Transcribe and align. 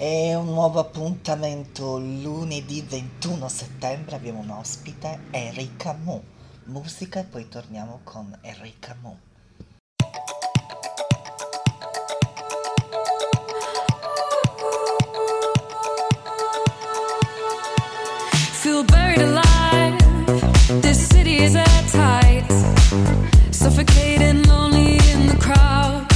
È 0.00 0.34
un 0.34 0.46
nuovo 0.46 0.80
appuntamento 0.80 1.98
lunedì 1.98 2.80
21 2.80 3.46
settembre, 3.50 4.16
abbiamo 4.16 4.38
un 4.38 4.48
ospite, 4.48 5.24
Erika 5.30 5.92
Mu. 5.92 6.18
Musica 6.64 7.20
e 7.20 7.24
poi 7.24 7.46
torniamo 7.50 8.00
con 8.02 8.34
Enrica 8.40 8.96
Mu. 9.02 9.14
Feel 18.52 18.84
buried 18.84 19.20
alive, 19.20 20.80
this 20.80 21.08
city 21.08 21.42
is 21.42 21.54
at 21.54 21.90
tight, 21.90 22.46
suffocating 23.50 24.46
lonely 24.46 24.96
in 25.12 25.26
the 25.26 25.36
crowd. 25.36 26.06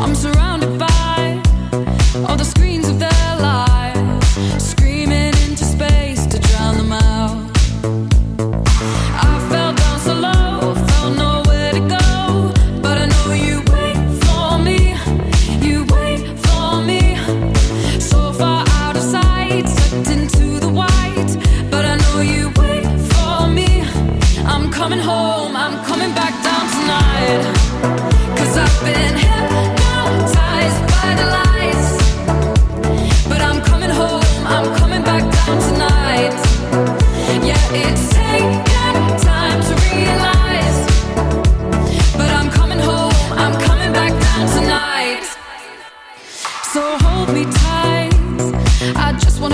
I'm 0.00 0.14
surrounded 0.14 0.45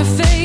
your 0.03 0.17
face. 0.17 0.42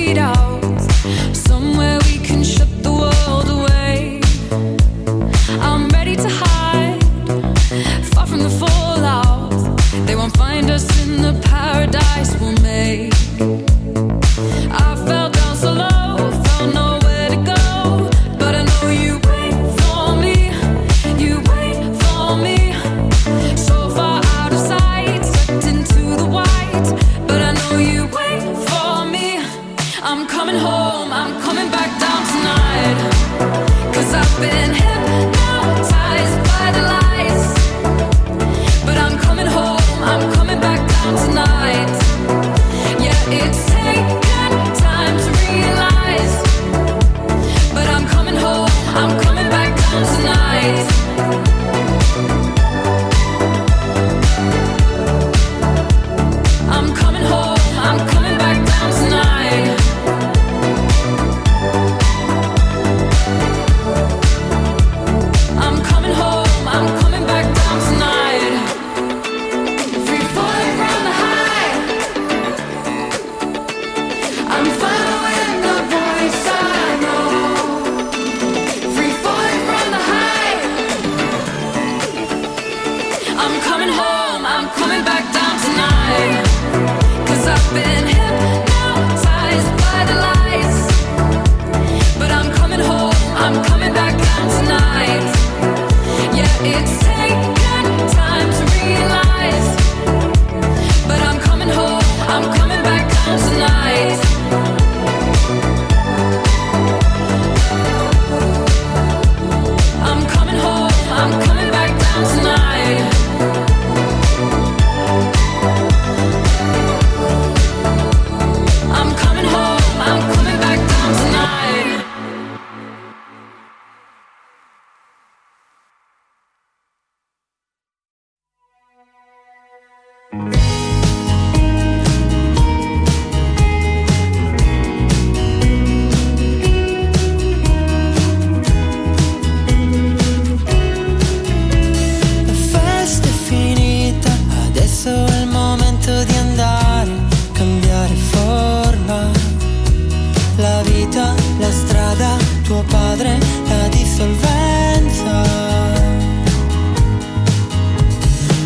la 150.57 150.81
vita, 150.83 151.35
la 151.59 151.71
strada, 151.71 152.37
tuo 152.63 152.83
padre, 152.83 153.37
la 153.67 153.87
dissolvenza. 153.89 155.43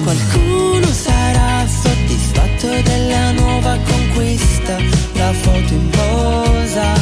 Qualcuno 0.04 0.88
sarà 0.88 1.68
soddisfatto 1.68 2.68
della 2.84 3.32
nuova 3.32 3.78
conquista, 3.84 4.78
la 5.14 5.34
foto 5.34 5.74
in 5.74 5.90
posa, 5.90 6.94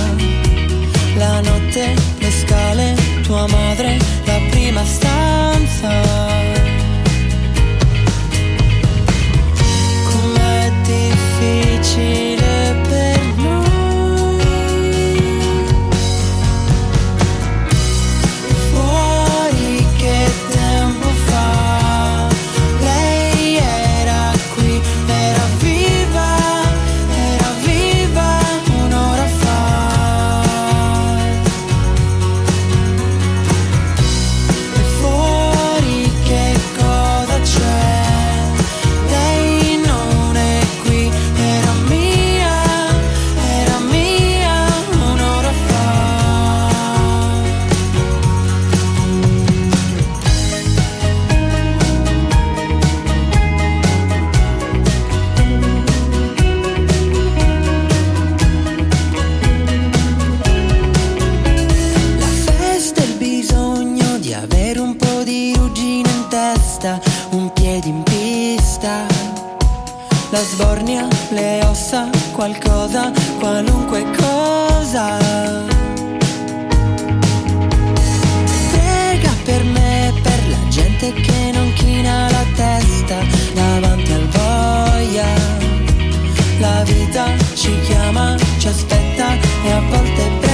la 1.16 1.42
notte, 1.42 1.94
le 2.18 2.32
scale, 2.32 2.96
tua 3.24 3.48
madre, 3.48 3.98
la 4.26 4.40
prima 4.50 4.84
stanza. 4.86 5.90
Com'è 10.10 10.72
difficile. 10.84 12.29
La 70.60 70.66
sbornia, 70.66 71.08
le 71.30 71.64
ossa, 71.66 72.10
qualcosa, 72.34 73.12
qualunque 73.40 74.04
cosa. 74.18 75.18
Prega 78.72 79.32
per 79.46 79.64
me, 79.64 80.14
per 80.22 80.40
la 80.50 80.68
gente 80.70 81.14
che 81.14 81.52
non 81.54 81.72
china 81.74 82.30
la 82.30 82.46
testa 82.56 83.18
davanti 83.54 84.12
al 84.12 84.28
boia. 84.28 85.28
La 86.60 86.84
vita 86.84 87.26
ci 87.54 87.80
chiama, 87.82 88.36
ci 88.58 88.68
aspetta 88.68 89.34
e 89.64 89.72
a 89.72 89.82
volte 89.90 90.24
premia. 90.40 90.49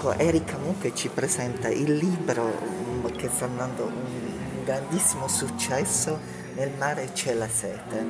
Con 0.00 0.14
Erika 0.18 0.56
Mu 0.56 0.78
che 0.78 0.94
ci 0.94 1.10
presenta 1.10 1.68
il 1.68 1.94
libro 1.94 2.42
mm, 2.42 3.04
che 3.18 3.28
sta 3.28 3.44
andando 3.44 3.84
un 3.84 4.64
grandissimo 4.64 5.28
successo, 5.28 6.18
Nel 6.54 6.70
mare 6.78 7.10
c'è 7.12 7.34
la 7.34 7.46
sete. 7.46 8.06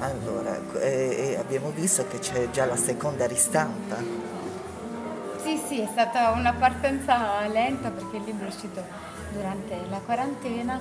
Allora, 0.00 0.60
e 0.78 1.38
abbiamo 1.40 1.70
visto 1.70 2.06
che 2.08 2.18
c'è 2.18 2.50
già 2.50 2.66
la 2.66 2.76
seconda 2.76 3.26
ristampa. 3.26 3.96
Sì, 5.42 5.58
sì, 5.66 5.80
è 5.80 5.88
stata 5.90 6.32
una 6.32 6.52
partenza 6.52 7.46
lenta 7.46 7.88
perché 7.88 8.18
il 8.18 8.24
libro 8.24 8.44
è 8.44 8.48
uscito 8.48 8.84
durante 9.32 9.80
la 9.88 10.00
quarantena, 10.04 10.78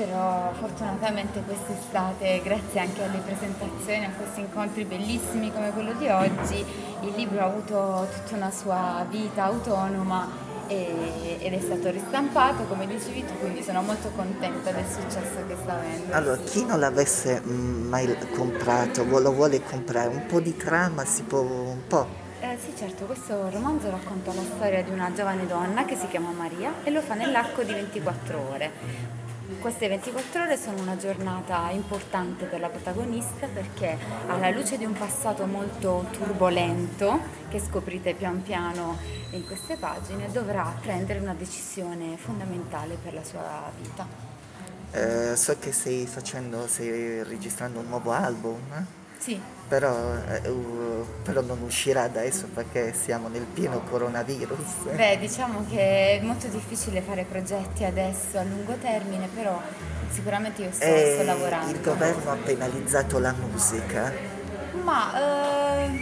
però 0.00 0.50
fortunatamente 0.58 1.42
quest'estate, 1.42 2.40
grazie 2.42 2.80
anche 2.80 3.02
alle 3.02 3.18
presentazioni, 3.18 4.06
a 4.06 4.10
questi 4.16 4.40
incontri 4.40 4.84
bellissimi 4.84 5.52
come 5.52 5.72
quello 5.72 5.92
di 5.92 6.08
oggi, 6.08 6.64
il 7.02 7.12
libro 7.14 7.40
ha 7.40 7.44
avuto 7.44 8.08
tutta 8.10 8.36
una 8.36 8.50
sua 8.50 9.04
vita 9.10 9.44
autonoma 9.44 10.48
ed 10.68 11.52
è 11.52 11.60
stato 11.60 11.90
ristampato, 11.90 12.62
come 12.64 12.86
dicevi 12.86 13.26
tu, 13.26 13.32
quindi 13.40 13.62
sono 13.62 13.82
molto 13.82 14.08
contenta 14.14 14.70
del 14.70 14.86
successo 14.86 15.44
che 15.46 15.56
sta 15.60 15.74
avendo. 15.74 16.14
Allora, 16.14 16.36
chi 16.36 16.64
non 16.64 16.78
l'avesse 16.78 17.42
mm, 17.44 17.88
mai 17.88 18.16
comprato, 18.34 19.04
lo 19.04 19.32
vuole 19.32 19.60
comprare, 19.62 20.08
un 20.08 20.26
po' 20.26 20.40
di 20.40 20.56
trama 20.56 21.04
si 21.04 21.24
può 21.24 21.40
un 21.40 21.86
po'. 21.88 22.06
Eh, 22.40 22.56
sì, 22.56 22.72
certo, 22.74 23.04
questo 23.04 23.50
romanzo 23.50 23.90
racconta 23.90 24.32
la 24.32 24.42
storia 24.42 24.82
di 24.82 24.90
una 24.90 25.12
giovane 25.12 25.46
donna 25.46 25.84
che 25.84 25.96
si 25.96 26.06
chiama 26.06 26.30
Maria 26.30 26.72
e 26.84 26.90
lo 26.90 27.02
fa 27.02 27.14
nell'arco 27.14 27.62
di 27.64 27.72
24 27.72 28.48
ore. 28.50 29.29
Queste 29.58 29.88
24 29.88 30.42
ore 30.42 30.56
sono 30.56 30.80
una 30.80 30.96
giornata 30.96 31.68
importante 31.70 32.46
per 32.46 32.60
la 32.60 32.68
protagonista 32.68 33.46
perché 33.46 33.98
alla 34.26 34.48
luce 34.50 34.78
di 34.78 34.84
un 34.84 34.92
passato 34.92 35.44
molto 35.44 36.06
turbolento, 36.12 37.20
che 37.48 37.58
scoprite 37.58 38.14
pian 38.14 38.42
piano 38.42 38.96
in 39.30 39.44
queste 39.44 39.76
pagine, 39.76 40.30
dovrà 40.30 40.74
prendere 40.80 41.18
una 41.18 41.34
decisione 41.34 42.16
fondamentale 42.16 42.96
per 43.02 43.12
la 43.12 43.24
sua 43.24 43.70
vita. 43.78 44.06
Eh, 44.92 45.36
so 45.36 45.58
che 45.58 45.72
stai 45.72 46.06
facendo, 46.06 46.66
stai 46.66 47.22
registrando 47.24 47.80
un 47.80 47.88
nuovo 47.88 48.12
album? 48.12 48.60
Sì, 49.18 49.38
però, 49.70 49.94
eh, 50.28 50.48
uh, 50.48 51.06
però 51.22 51.42
non 51.42 51.60
uscirà 51.62 52.02
adesso 52.02 52.48
perché 52.52 52.92
siamo 52.92 53.28
nel 53.28 53.44
pieno 53.44 53.82
coronavirus. 53.88 54.88
beh, 54.96 55.16
diciamo 55.20 55.64
che 55.70 56.18
è 56.18 56.20
molto 56.22 56.48
difficile 56.48 57.00
fare 57.02 57.22
progetti 57.22 57.84
adesso 57.84 58.36
a 58.38 58.42
lungo 58.42 58.74
termine, 58.74 59.28
però 59.32 59.62
sicuramente 60.10 60.62
io 60.62 60.72
sto, 60.72 60.84
E 60.84 61.12
sto 61.14 61.24
lavorando. 61.24 61.70
Eh, 61.70 61.74
il 61.76 61.80
governo 61.82 62.32
ha 62.32 62.36
penalizzato 62.36 63.20
la 63.20 63.32
musica. 63.32 64.12
Ma 64.82 65.84
eh, 65.84 66.00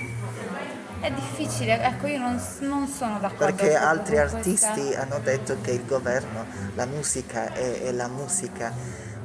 è 1.01 1.11
difficile, 1.11 1.79
ecco 1.83 2.07
io 2.07 2.21
non, 2.21 2.43
non 2.61 2.87
sono 2.87 3.19
d'accordo. 3.19 3.55
Perché 3.55 3.75
altri 3.75 4.17
artisti 4.19 4.81
questa- 4.81 5.03
hanno 5.03 5.19
detto 5.23 5.59
che 5.61 5.73
il 5.73 5.85
governo, 5.85 6.47
la 6.75 6.87
musica 6.87 7.53
è, 7.53 7.83
è 7.83 7.93
la 7.93 8.09
musica, 8.09 8.73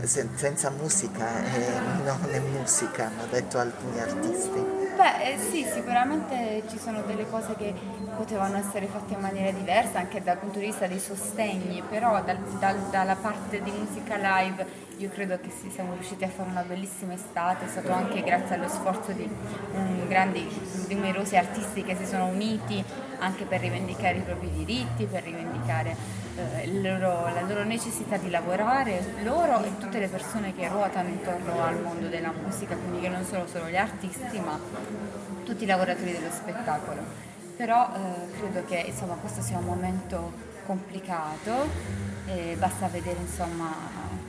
sen- 0.06 0.36
senza 0.36 0.70
musica 0.70 1.26
è- 1.44 1.80
non 2.04 2.20
è 2.32 2.40
musica, 2.40 3.06
hanno 3.08 3.26
detto 3.30 3.58
alcuni 3.60 4.00
artisti. 4.00 4.82
Beh, 4.96 5.34
eh, 5.34 5.38
sì, 5.40 5.66
sicuramente 5.72 6.64
ci 6.70 6.78
sono 6.78 7.02
delle 7.02 7.28
cose 7.30 7.56
che 7.56 7.74
potevano 8.16 8.58
essere 8.58 8.86
fatte 8.86 9.14
in 9.14 9.20
maniera 9.20 9.52
diversa 9.52 9.98
anche 10.00 10.22
dal 10.22 10.38
punto 10.38 10.60
di 10.60 10.66
vista 10.66 10.86
dei 10.86 11.00
sostegni, 11.00 11.82
però 11.90 12.22
dal- 12.24 12.38
dal- 12.60 12.90
dalla 12.92 13.16
parte 13.16 13.62
di 13.64 13.72
musica 13.72 14.16
live 14.18 14.66
io 15.04 15.10
credo 15.10 15.38
che 15.38 15.50
sì, 15.50 15.70
siamo 15.70 15.94
riusciti 15.94 16.24
a 16.24 16.30
fare 16.30 16.50
una 16.50 16.62
bellissima 16.62 17.14
estate, 17.14 17.66
è 17.66 17.68
stato 17.68 17.92
anche 17.92 18.24
grazie 18.24 18.56
allo 18.56 18.70
sforzo 18.70 19.12
di 19.12 19.28
mm, 19.28 20.08
grandi, 20.08 20.48
numerosi 20.88 21.36
artisti 21.36 21.84
che 21.84 21.98
si 21.98 22.06
sono 22.06 22.28
uniti 22.28 22.82
anche 23.20 23.44
per 23.44 23.60
rivendicare 23.60 24.20
i 24.20 24.22
propri 24.22 24.50
diritti, 24.50 25.06
per 25.06 25.24
rivendicare 25.24 25.96
eh, 26.38 26.80
loro- 26.80 27.28
la 27.34 27.42
loro 27.42 27.66
necessità 27.66 28.16
di 28.16 28.30
lavorare, 28.30 29.16
loro 29.24 29.62
e 29.66 29.78
tutte 29.78 30.00
le 30.00 30.08
persone 30.08 30.56
che 30.56 30.70
ruotano 30.70 31.10
intorno 31.10 31.62
al 31.62 31.82
mondo 31.82 32.08
della 32.08 32.32
musica, 32.32 32.74
quindi 32.74 33.02
che 33.02 33.10
non 33.10 33.26
sono 33.26 33.46
solo 33.46 33.68
gli 33.68 33.76
artisti, 33.76 34.40
ma 34.40 34.58
tutti 35.44 35.64
i 35.64 35.68
lavoratori 35.68 36.14
dello 36.14 36.32
spettacolo. 36.32 37.02
Però 37.58 37.90
eh, 37.94 38.32
credo 38.40 38.64
che 38.66 38.78
insomma, 38.88 39.16
questo 39.16 39.42
sia 39.42 39.58
un 39.58 39.66
momento 39.66 40.32
complicato, 40.66 42.12
e 42.26 42.56
basta 42.58 42.88
vedere 42.88 43.20
insomma, 43.20 43.70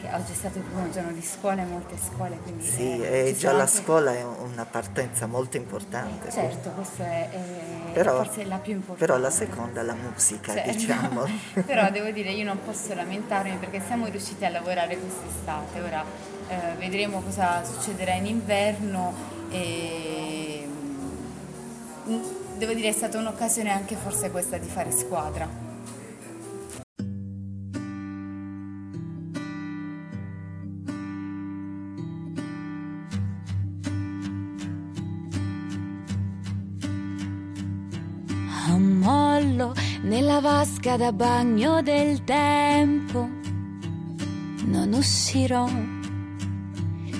che 0.07 0.15
oggi 0.15 0.33
è 0.33 0.35
stato 0.35 0.59
il 0.59 0.65
primo 0.65 0.91
giorno 0.91 1.13
di 1.13 1.23
scuola 1.23 1.63
in 1.63 1.69
molte 1.71 1.95
scuole, 1.97 2.37
quindi 2.43 2.65
Sì, 2.65 3.01
eh, 3.01 3.29
e 3.29 3.37
già 3.37 3.53
la 3.53 3.61
anche- 3.61 3.73
scuola 3.73 4.13
è 4.13 4.23
una 4.23 4.65
partenza 4.67 5.27
molto 5.27 5.57
importante. 5.57 6.31
Certo, 6.31 6.71
questa 6.71 7.05
è, 7.05 7.29
è 7.31 7.93
Però, 7.93 8.23
forse 8.23 8.45
la 8.45 8.57
più 8.59 8.73
importante. 8.73 9.07
però 9.07 9.19
la 9.19 9.31
seconda 9.31 9.81
è 9.81 9.85
la 9.85 9.95
musica, 9.95 10.53
Cioè, 10.53 10.69
diciamo. 10.73 11.25
però 11.65 11.91
devo 11.91 12.11
dire 12.11 12.31
io 12.31 12.45
non 12.45 12.59
posso 12.65 12.93
lamentarmi 12.95 13.57
perché 13.57 13.81
siamo 13.87 14.07
riusciti 14.07 14.45
a 14.45 14.51
lavorare 14.51 14.99
quest'estate, 14.99 15.81
ora 15.81 16.05
eh, 16.49 16.75
vedremo 16.79 17.21
cosa 17.23 17.65
succederà 17.65 18.13
in 18.15 18.27
inverno 18.27 19.13
e 19.51 20.69
mm, 22.09 22.23
devo 22.59 22.73
dire 22.75 22.89
è 22.89 22.93
stata 22.93 23.19
un'occasione 23.19 23.71
anche 23.71 23.97
forse 23.97 24.31
questa 24.31 24.59
di 24.59 24.69
fare 24.69 24.91
squadra. 24.91 25.64
vasca 40.45 40.99
da 40.99 41.11
bagno 41.11 41.81
del 41.81 42.23
tempo 42.23 43.27
non 44.67 44.93
uscirò 44.93 45.67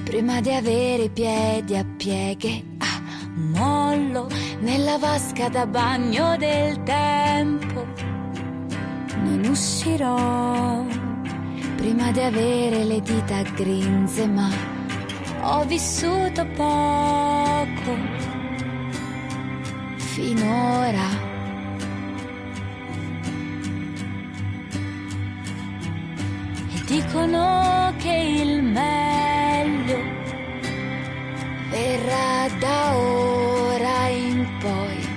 prima 0.05 0.43
di 0.43 0.53
avere 0.53 1.05
i 1.05 1.09
piedi 1.09 1.75
a 1.75 1.87
pieghe 1.97 2.63
a 2.77 2.85
ah, 2.85 3.01
mollo 3.35 4.29
nella 4.61 4.99
vasca 4.99 5.49
da 5.49 5.65
bagno 5.65 6.37
del 6.37 6.83
tempo. 6.83 7.87
Non 9.23 9.47
uscirò 9.49 10.85
prima 11.77 12.11
di 12.11 12.21
avere 12.21 12.85
le 12.85 13.01
dita 13.01 13.41
grinze 13.55 14.27
ma 14.27 14.51
ho 15.41 15.65
vissuto 15.65 16.47
poco. 16.55 17.97
Finora 19.97 21.24
dicono 26.95 27.93
che 27.99 28.15
il 28.15 28.63
meglio 28.63 29.99
verrà 31.69 32.49
da 32.61 32.97
ora 32.97 34.07
in 34.07 34.47
poi. 34.61 35.09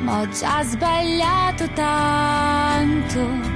Ma 0.00 0.20
ho 0.20 0.28
già 0.28 0.62
sbagliato 0.62 1.68
tanto 1.74 3.51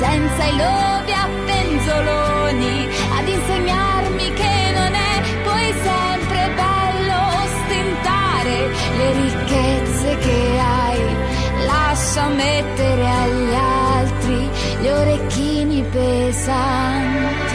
senza 0.00 0.44
i 0.46 0.56
lovi 0.56 1.12
a 1.12 1.28
penzoloni, 1.44 2.88
ad 3.18 3.28
insegnarmi 3.28 4.32
che 4.32 4.56
non 4.78 4.94
è 4.94 5.14
poi 5.44 5.74
sempre 5.88 6.40
bello 6.56 7.18
ostentare 7.44 8.56
le 8.96 9.12
ricchezze 9.22 10.16
che 10.24 10.58
hai. 10.58 11.00
Lascia 11.66 12.28
mettere 12.28 13.08
agli 13.24 13.54
altri 13.54 14.50
gli 14.80 14.88
orecchini 14.88 15.84
pesanti. 15.90 17.49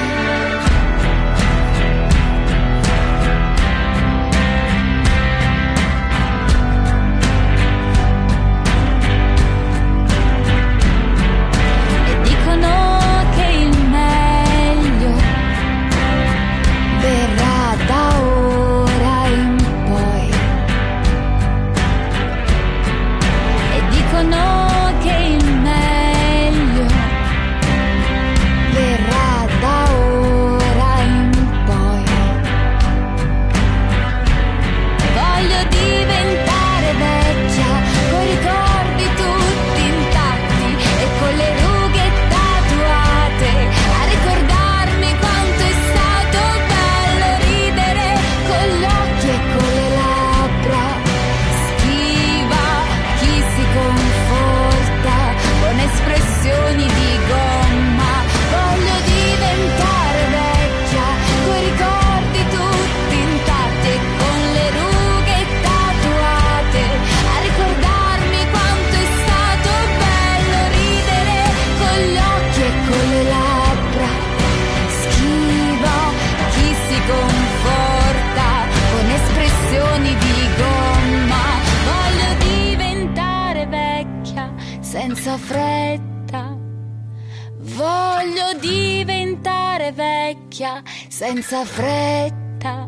vecchia 90.56 90.82
senza 91.10 91.66
fretta. 91.66 92.88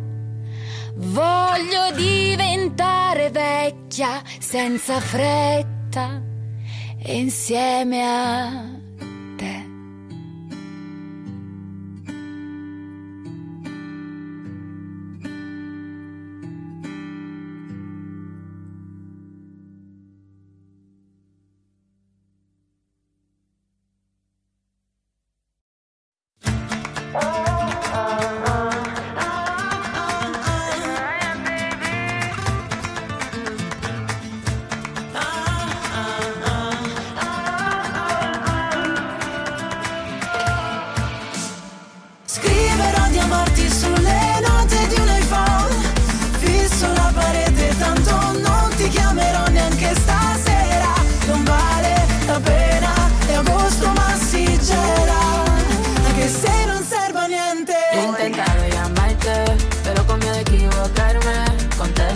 Voglio 0.96 1.92
diventare 1.96 3.30
vecchia 3.30 4.22
senza 4.40 5.00
fretta 5.00 6.22
insieme 7.06 8.04
a 8.04 8.77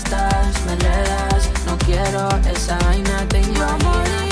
estás, 0.04 0.66
me 0.66 0.74
enredas, 0.74 1.50
no 1.66 1.78
quiero 1.78 2.30
esa 2.52 2.78
vaina, 2.80 3.28
te 3.28 3.42
voy 3.42 3.62
a 3.62 3.78
morir. 3.84 4.31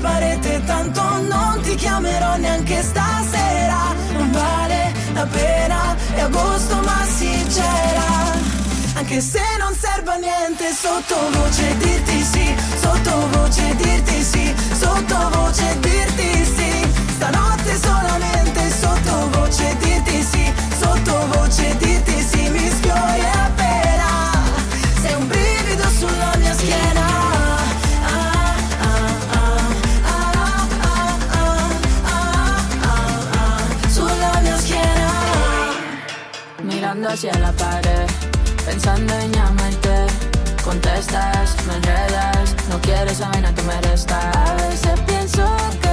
parete, 0.00 0.62
tanto 0.64 1.02
non 1.02 1.60
ti 1.62 1.74
chiamerò 1.74 2.36
neanche 2.36 2.82
stasera. 2.82 3.94
Non 4.16 4.30
vale 4.32 4.92
la 5.12 5.26
pena, 5.26 5.96
è 6.14 6.20
agosto 6.20 6.76
ma 6.82 7.04
sincera. 7.04 8.32
Anche 8.94 9.20
se 9.20 9.42
non 9.58 9.74
serve 9.74 10.12
a 10.12 10.16
niente, 10.16 10.72
sottovoce 10.72 11.76
dirti 11.78 12.22
sì, 12.22 12.54
sottovoce 12.80 13.74
dirti 13.76 14.22
sì, 14.22 14.54
sottovoce 14.72 15.78
dirti 15.80 16.44
sì. 16.44 16.72
Stanotte 17.16 17.76
solamente 17.76 18.70
sottovoce 18.70 19.76
dirti 19.78 20.22
sì, 20.22 20.52
sottovoce 20.78 21.76
dirti 21.78 22.22
sì, 22.22 22.48
mi 22.50 22.70
sfiori 22.70 23.24
mirando 36.94 37.08
hacia 37.08 37.36
la 37.38 37.52
pared, 37.52 38.06
pensando 38.64 39.12
en 39.14 39.32
llamarte. 39.32 40.06
Contestas, 40.64 41.56
me 41.66 41.74
enredas, 41.76 42.54
no 42.70 42.80
quieres 42.80 43.18
saber, 43.18 43.42
no 43.42 43.54
te 43.54 43.62
mereces. 43.62 44.12
A 44.12 44.54
veces 44.54 45.00
pienso 45.06 45.44
que 45.82 45.83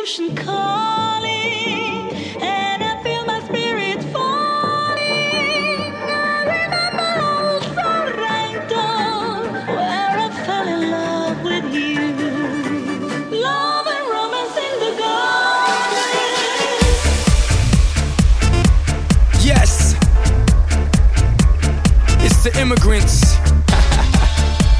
ocean 0.00 0.34
calling, 0.36 2.12
and 2.40 2.84
I 2.84 3.02
feel 3.02 3.24
my 3.26 3.40
spirit 3.40 4.00
falling. 4.14 5.92
I 6.06 6.44
remember 6.54 7.10
old 7.26 7.62
Sorrento, 7.74 8.86
where 9.74 10.18
I 10.24 10.28
fell 10.46 10.68
in 10.68 10.90
love 10.90 11.42
with 11.42 11.74
you. 11.74 11.98
Love 13.42 13.86
and 13.88 14.08
romance 14.16 14.56
in 14.66 14.74
the 14.84 14.92
garden. 15.02 16.14
Yes, 19.50 19.96
it's 22.24 22.40
the 22.44 22.52
immigrants 22.60 23.36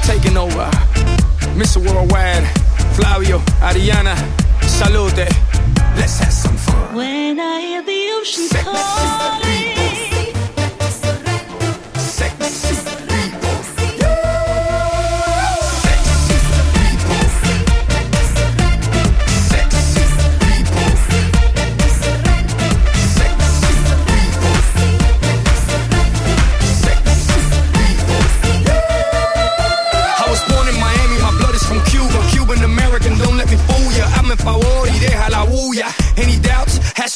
taking 0.07 0.37
over. 0.37 0.69
Mr. 1.59 1.77
Worldwide, 1.85 2.47
Flavio, 2.95 3.39
Ariana 3.59 4.48
salute. 4.79 5.27
Let's 5.97 6.19
have 6.19 6.31
some 6.31 6.55
fun. 6.55 6.95
When 6.95 7.39
I 7.39 7.59
hear 7.59 7.81
the 7.83 8.01
ocean 8.17 8.47
calling. 8.63 9.39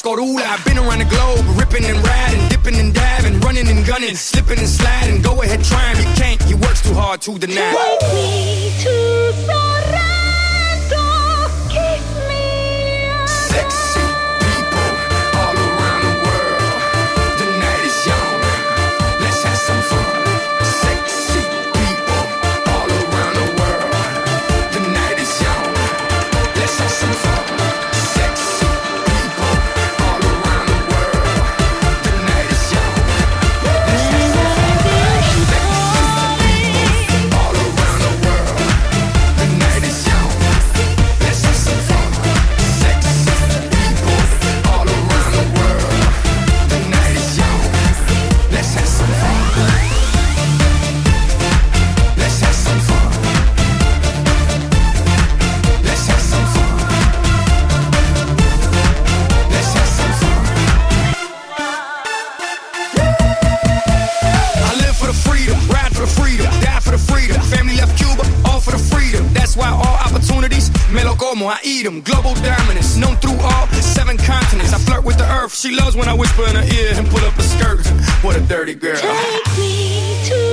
Scorula. 0.04 0.42
I've 0.42 0.62
been 0.66 0.76
around 0.76 0.98
the 0.98 1.06
globe, 1.06 1.46
ripping 1.58 1.86
and 1.86 1.96
riding, 2.04 2.48
dipping 2.50 2.76
and 2.78 2.92
diving, 2.92 3.40
running 3.40 3.68
and 3.68 3.86
gunning, 3.86 4.14
slipping 4.14 4.58
and 4.58 4.68
sliding. 4.68 5.22
Go 5.22 5.40
ahead, 5.40 5.64
try 5.64 5.94
him. 5.94 6.06
You 6.06 6.14
can't, 6.14 6.42
he 6.42 6.52
works 6.52 6.82
too 6.82 6.92
hard 6.92 7.22
to 7.22 7.38
deny. 7.38 7.72
Take 8.02 8.12
me 8.12 8.72
to 8.82 9.48
ride. 9.48 9.73
She 75.64 75.70
loves 75.70 75.96
when 75.96 76.10
I 76.10 76.12
whisper 76.12 76.46
in 76.46 76.56
her 76.56 76.74
ear 76.74 76.92
and 76.94 77.08
pull 77.08 77.24
up 77.24 77.32
her 77.32 77.42
skirt. 77.42 77.86
What 78.22 78.36
a 78.36 78.40
dirty 78.40 78.74
girl. 78.74 78.96
Take 78.96 79.56
me 79.56 80.20
to 80.28 80.43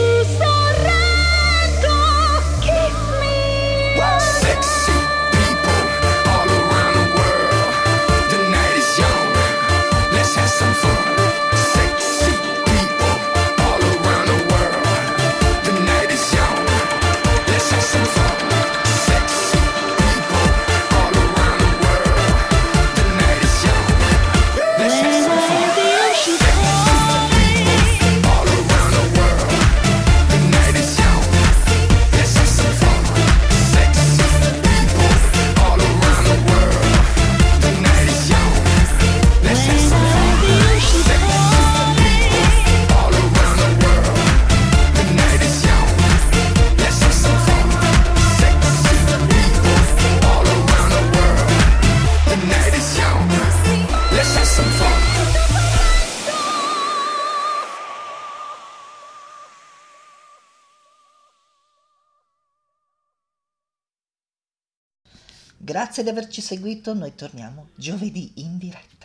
Grazie 65.72 66.04
di 66.04 66.10
averci 66.10 66.42
seguito, 66.42 66.94
noi 66.94 67.16
torniamo 67.16 67.70
giovedì 67.76 68.34
in 68.36 68.58
diretta. 68.58 69.01